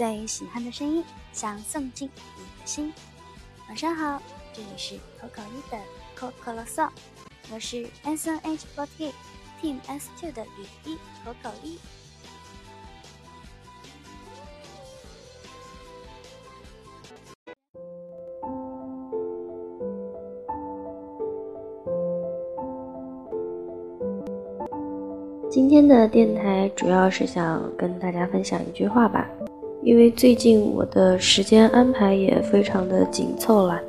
[0.00, 2.90] 最喜欢的声音，想送进你的心。
[3.68, 4.18] 晚上好，
[4.50, 5.78] 这里是口口一的
[6.14, 6.88] 可可啰嗦，
[7.52, 9.12] 我是 S N H forty
[9.60, 11.78] Team S two 的雨一口口一。
[25.50, 29.28] 今天的电台主要是想跟大家分享一句话吧，
[29.82, 33.80] 因为最近我的时间安排也非常的紧凑了。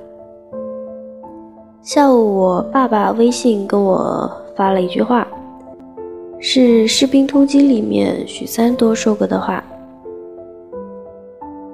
[1.81, 5.27] 下午我爸爸微信跟我发了一句话，
[6.39, 9.61] 是《士兵突击》里面许三多说过的话：“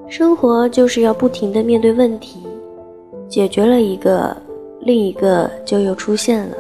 [0.10, 2.42] 生活就是要不停的面对问题，
[3.28, 4.36] 解决了一个，
[4.80, 6.56] 另一个就又出现了。”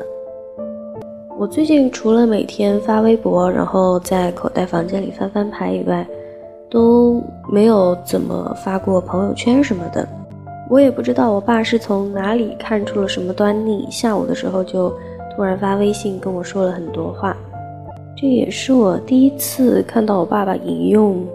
[1.39, 6.05] 我最近除了每天发微博，然后在口袋房间里翻翻牌以外，
[6.69, 10.07] 都没有怎么发过朋友圈什么的。
[10.69, 14.93] 我也不知道我爸是从哪里看出了什么端倪，下午的时候就
[15.35, 17.35] 突然发微信跟我说了很多话。
[18.15, 21.25] 这也是我第一次看到我爸爸引用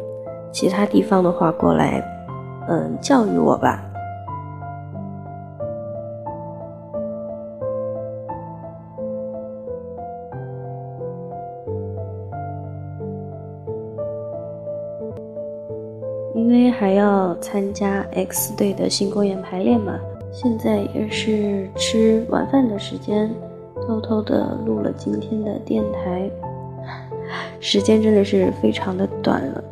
[0.51, 2.05] 其他地方的话过来，
[2.69, 3.83] 嗯，教育我吧。
[16.83, 19.97] 还要参加 X 队的新公演排练嘛，
[20.33, 23.31] 现在也是吃晚饭的时间，
[23.87, 26.29] 偷偷的录了今天的电台，
[27.61, 29.63] 时间真的是非常的短了。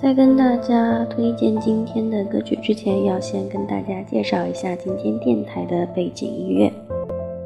[0.00, 6.72] 在跟大家推荐今天的歌曲之前，要先跟大家介绍一下今天电台的背景音乐，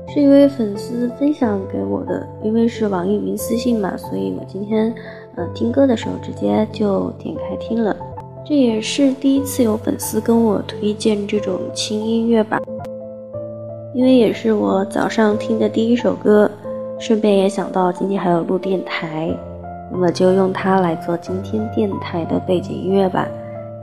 [0.08, 4.94] 是一位粉丝分享给我的，因为是网易云私信嘛，所以我今天。
[5.36, 7.96] 呃，听歌的时候直接就点开听了，
[8.50, 12.58] 这也是第一次有粉丝跟我推荐这种轻音乐吧，
[13.94, 16.50] 因为也是我早上听的第一首歌，
[16.98, 19.32] 顺便也想到今天还有录电台，
[19.92, 23.24] 那么就用它来做今天电台的背景音乐吧，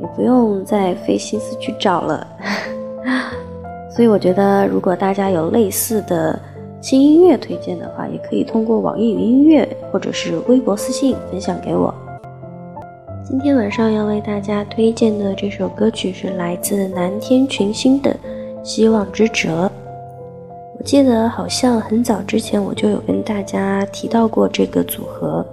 [0.02, 2.28] 也不用再费心思去找了。
[3.90, 6.38] 所以我觉得，如果大家有类似的。
[6.80, 11.92] 轻音乐推荐的话，也可以通过网易云音乐或者是微博私信分享给我。
[13.30, 18.10] 今天晚上要为大家推荐的这首歌曲是来自南天群星的
[18.64, 19.66] 《希望之折》。
[20.80, 25.46] 我记得好像很早之前我就有跟大家提到过这个组合，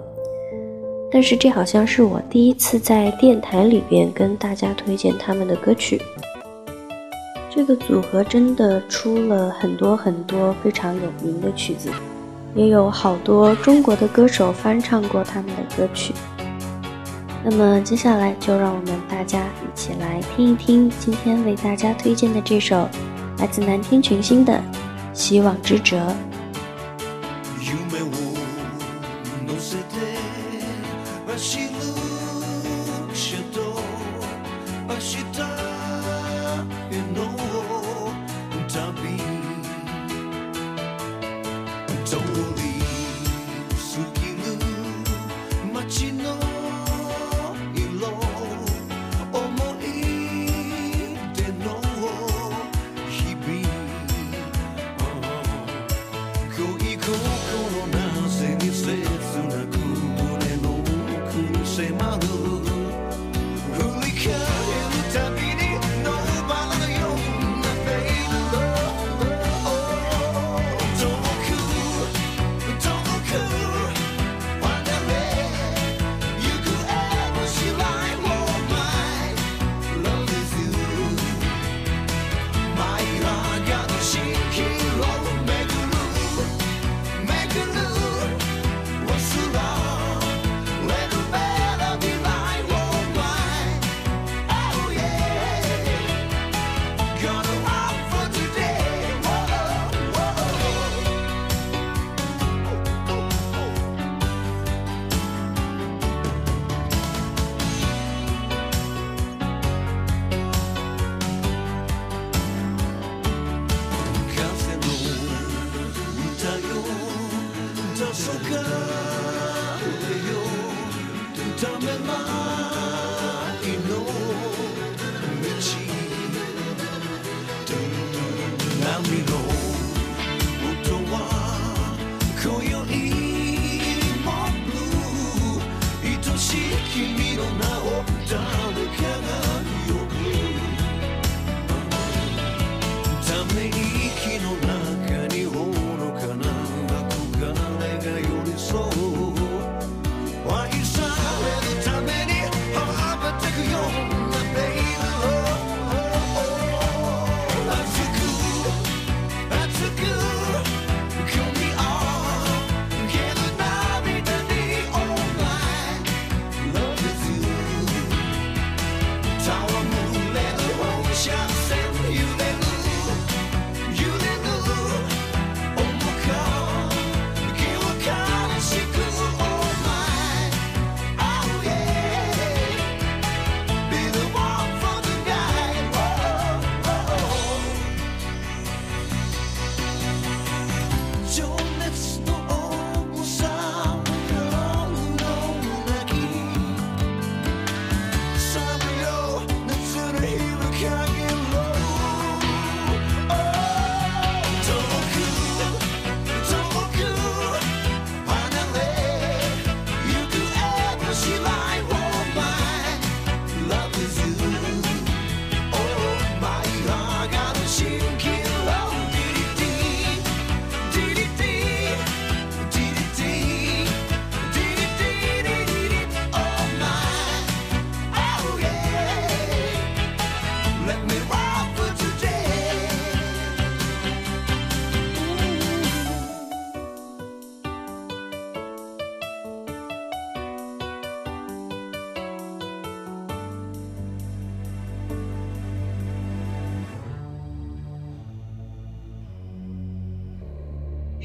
[1.11, 6.01] 但是这好像是我第一次在电台里边跟大家推荐他们的歌曲。
[7.49, 11.89] 这个组合真的出了很多很多非常有名的曲子，
[12.55, 16.13] 也有好多中国的歌手翻唱过他们的歌曲。
[17.47, 22.89] 那么接下来就让我们大家一起来听一听今天为大家推荐的这首
[23.37, 24.53] 来自南天群星的
[25.13, 25.95] 《希望之折》。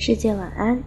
[0.00, 0.82] 世界晚安。